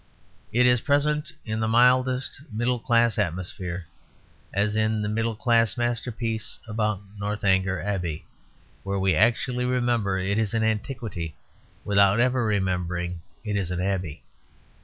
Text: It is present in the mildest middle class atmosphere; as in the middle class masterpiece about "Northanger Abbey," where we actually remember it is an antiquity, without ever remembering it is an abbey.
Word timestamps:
It 0.51 0.65
is 0.65 0.81
present 0.81 1.31
in 1.45 1.59
the 1.59 1.67
mildest 1.67 2.41
middle 2.51 2.79
class 2.79 3.19
atmosphere; 3.19 3.85
as 4.51 4.75
in 4.75 5.03
the 5.03 5.07
middle 5.07 5.35
class 5.35 5.77
masterpiece 5.77 6.57
about 6.67 7.01
"Northanger 7.19 7.79
Abbey," 7.79 8.25
where 8.81 8.97
we 8.97 9.13
actually 9.13 9.63
remember 9.63 10.17
it 10.17 10.39
is 10.39 10.55
an 10.55 10.63
antiquity, 10.63 11.35
without 11.85 12.19
ever 12.19 12.43
remembering 12.43 13.21
it 13.43 13.55
is 13.55 13.69
an 13.69 13.79
abbey. 13.79 14.23